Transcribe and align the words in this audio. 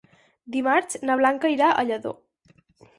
Dimarts 0.55 0.97
na 1.11 1.19
Blanca 1.21 1.55
irà 1.59 1.71
a 1.71 1.87
Lladó. 1.91 2.19